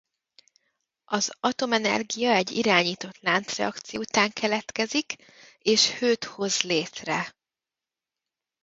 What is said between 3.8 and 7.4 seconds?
után keletkezik és hőt hoz létre.